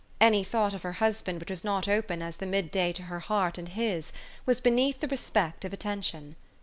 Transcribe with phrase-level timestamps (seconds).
[0.19, 3.19] Any thought of her husband which was not open as the mid clay to her
[3.19, 4.11] heart and his,
[4.47, 6.35] was beneath the re spect of attention.